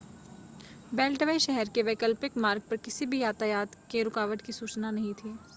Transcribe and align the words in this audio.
beltway 0.91 1.37
शहर 1.39 1.69
के 1.75 1.81
वैकल्पिक 1.83 2.37
मार्ग 2.37 2.61
पर 2.69 2.77
किसी 2.79 3.05
भी 3.05 3.21
यातायात 3.21 3.75
के 3.91 4.03
रुकावट 4.03 4.41
की 4.41 4.53
सूचना 4.53 4.91
नहीं 4.91 5.13
थी 5.13 5.37